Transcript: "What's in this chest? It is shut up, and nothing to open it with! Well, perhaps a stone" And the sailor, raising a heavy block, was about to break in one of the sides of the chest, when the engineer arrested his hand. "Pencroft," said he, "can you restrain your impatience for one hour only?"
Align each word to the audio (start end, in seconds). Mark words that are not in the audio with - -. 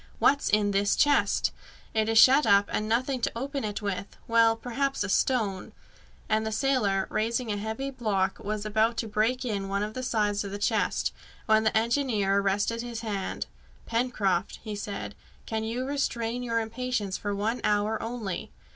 "What's 0.17 0.49
in 0.49 0.71
this 0.71 0.95
chest? 0.95 1.51
It 1.93 2.09
is 2.09 2.17
shut 2.17 2.47
up, 2.47 2.67
and 2.73 2.89
nothing 2.89 3.21
to 3.21 3.31
open 3.35 3.63
it 3.63 3.83
with! 3.83 4.07
Well, 4.27 4.55
perhaps 4.55 5.03
a 5.03 5.09
stone" 5.09 5.73
And 6.27 6.43
the 6.43 6.51
sailor, 6.51 7.05
raising 7.11 7.51
a 7.51 7.57
heavy 7.57 7.91
block, 7.91 8.39
was 8.39 8.65
about 8.65 8.97
to 8.97 9.07
break 9.07 9.45
in 9.45 9.67
one 9.67 9.83
of 9.83 9.93
the 9.93 10.01
sides 10.01 10.43
of 10.43 10.49
the 10.49 10.57
chest, 10.57 11.13
when 11.45 11.65
the 11.65 11.77
engineer 11.77 12.39
arrested 12.39 12.81
his 12.81 13.01
hand. 13.01 13.45
"Pencroft," 13.85 14.61
said 14.75 15.13
he, 15.13 15.45
"can 15.45 15.63
you 15.63 15.85
restrain 15.85 16.41
your 16.41 16.59
impatience 16.59 17.15
for 17.15 17.35
one 17.35 17.61
hour 17.63 18.01
only?" 18.01 18.49